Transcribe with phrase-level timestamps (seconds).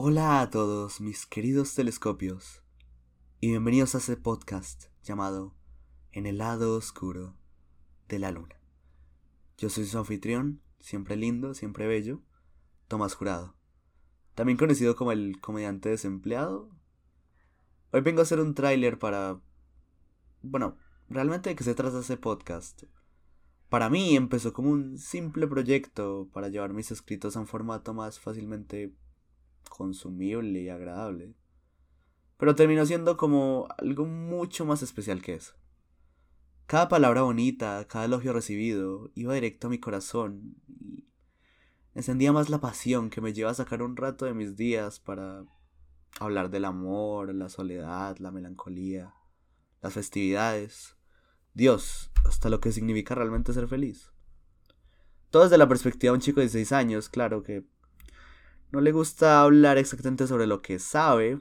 [0.00, 2.62] Hola a todos mis queridos telescopios
[3.40, 5.56] y bienvenidos a este podcast llamado
[6.12, 7.34] En el lado oscuro
[8.06, 8.60] de la luna.
[9.56, 12.22] Yo soy su anfitrión, siempre lindo, siempre bello,
[12.86, 13.56] Tomás Jurado,
[14.36, 16.70] también conocido como el comediante desempleado.
[17.90, 19.40] Hoy vengo a hacer un tráiler para...
[20.42, 20.76] Bueno,
[21.08, 22.84] realmente de qué se trata ese podcast.
[23.68, 28.20] Para mí empezó como un simple proyecto para llevar mis escritos a un formato más
[28.20, 28.94] fácilmente
[29.78, 31.34] consumible y agradable.
[32.36, 35.54] Pero terminó siendo como algo mucho más especial que eso.
[36.66, 41.08] Cada palabra bonita, cada elogio recibido, iba directo a mi corazón y
[41.94, 45.44] encendía más la pasión que me lleva a sacar un rato de mis días para
[46.20, 49.14] hablar del amor, la soledad, la melancolía,
[49.80, 50.96] las festividades,
[51.54, 54.12] Dios, hasta lo que significa realmente ser feliz.
[55.30, 57.64] Todo desde la perspectiva de un chico de 16 años, claro que
[58.70, 61.40] no le gusta hablar exactamente sobre lo que sabe,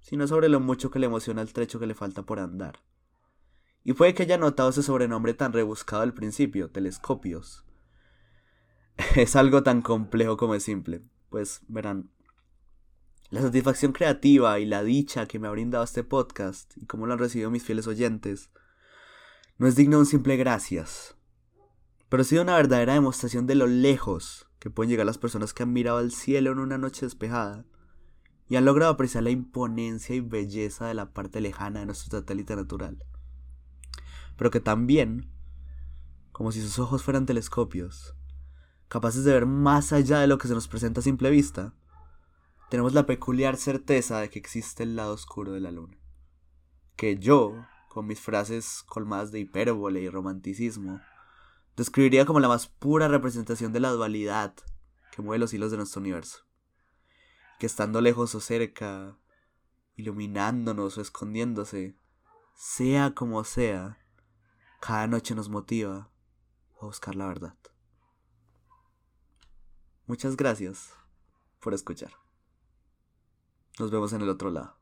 [0.00, 2.80] sino sobre lo mucho que le emociona el trecho que le falta por andar.
[3.82, 7.64] Y puede que haya notado ese sobrenombre tan rebuscado al principio, telescopios.
[9.16, 11.02] Es algo tan complejo como es simple.
[11.30, 12.10] Pues verán,
[13.30, 17.12] la satisfacción creativa y la dicha que me ha brindado este podcast y cómo lo
[17.12, 18.50] han recibido mis fieles oyentes,
[19.56, 21.16] no es digno de un simple gracias,
[22.08, 25.64] pero ha sido una verdadera demostración de lo lejos que pueden llegar las personas que
[25.64, 27.64] han mirado al cielo en una noche despejada
[28.46, 32.54] y han logrado apreciar la imponencia y belleza de la parte lejana de nuestro satélite
[32.54, 33.02] natural.
[34.36, 35.30] Pero que también,
[36.30, 38.14] como si sus ojos fueran telescopios,
[38.88, 41.74] capaces de ver más allá de lo que se nos presenta a simple vista,
[42.68, 45.96] tenemos la peculiar certeza de que existe el lado oscuro de la luna.
[46.96, 47.54] Que yo,
[47.88, 51.00] con mis frases colmadas de hipérbole y romanticismo,
[51.80, 54.54] describiría como la más pura representación de la dualidad
[55.12, 56.40] que mueve los hilos de nuestro universo.
[57.58, 59.16] Que estando lejos o cerca,
[59.96, 61.96] iluminándonos o escondiéndose,
[62.54, 63.98] sea como sea,
[64.82, 66.10] cada noche nos motiva
[66.82, 67.56] a buscar la verdad.
[70.06, 70.92] Muchas gracias
[71.60, 72.12] por escuchar.
[73.78, 74.79] Nos vemos en el otro lado.